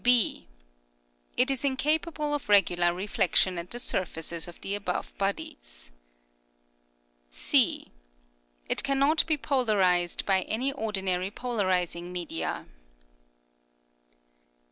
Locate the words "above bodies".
4.73-5.91